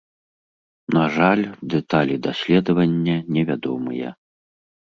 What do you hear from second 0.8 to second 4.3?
На жаль, дэталі даследавання невядомыя.